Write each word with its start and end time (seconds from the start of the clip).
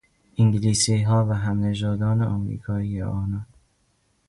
انگلیسیها 0.37 1.25
و 1.25 1.31
همنژادان 1.33 2.21
امریکایی 2.21 3.01
آنان 3.01 3.45